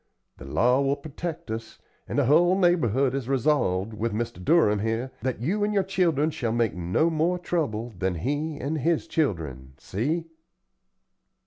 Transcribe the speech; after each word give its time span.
The 0.37 0.45
law 0.45 0.81
will 0.81 0.95
protect 0.95 1.51
us, 1.51 1.77
an' 2.07 2.15
the 2.15 2.25
hull 2.25 2.57
neighborhood 2.57 3.13
has 3.13 3.29
resolved, 3.29 3.93
with 3.93 4.13
Mr. 4.13 4.43
Durham 4.43 4.79
here, 4.79 5.11
that 5.21 5.41
you 5.41 5.63
and 5.63 5.75
your 5.75 5.83
children 5.83 6.31
shall 6.31 6.51
make 6.51 6.73
no 6.73 7.11
more 7.11 7.37
trouble 7.37 7.93
than 7.95 8.15
he 8.15 8.57
and 8.57 8.79
his 8.79 9.05
children. 9.05 9.73
See?" 9.77 10.25